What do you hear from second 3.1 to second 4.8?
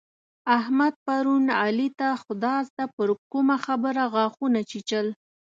کومه خبره غاښونه